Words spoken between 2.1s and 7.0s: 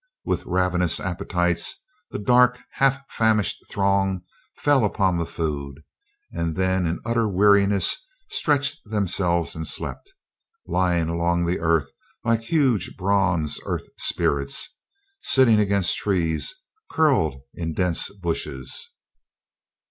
dark, half famished throng fell upon the food, and then in